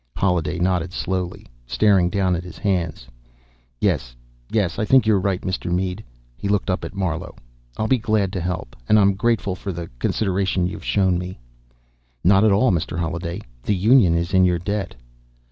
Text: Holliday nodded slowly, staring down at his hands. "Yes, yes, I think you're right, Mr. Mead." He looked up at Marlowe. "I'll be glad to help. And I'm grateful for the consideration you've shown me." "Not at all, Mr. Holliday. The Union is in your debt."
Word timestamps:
Holliday 0.17 0.57
nodded 0.57 0.93
slowly, 0.93 1.45
staring 1.67 2.09
down 2.09 2.35
at 2.35 2.43
his 2.43 2.57
hands. 2.57 3.05
"Yes, 3.79 4.15
yes, 4.49 4.79
I 4.79 4.83
think 4.83 5.05
you're 5.05 5.19
right, 5.19 5.39
Mr. 5.41 5.71
Mead." 5.71 6.03
He 6.39 6.47
looked 6.47 6.71
up 6.71 6.83
at 6.83 6.95
Marlowe. 6.95 7.35
"I'll 7.77 7.87
be 7.87 7.99
glad 7.99 8.33
to 8.33 8.41
help. 8.41 8.75
And 8.89 8.97
I'm 8.97 9.13
grateful 9.13 9.53
for 9.53 9.71
the 9.71 9.91
consideration 9.99 10.65
you've 10.65 10.83
shown 10.83 11.19
me." 11.19 11.39
"Not 12.23 12.43
at 12.43 12.51
all, 12.51 12.71
Mr. 12.71 12.97
Holliday. 12.97 13.41
The 13.61 13.75
Union 13.75 14.15
is 14.15 14.33
in 14.33 14.43
your 14.43 14.57
debt." 14.57 14.95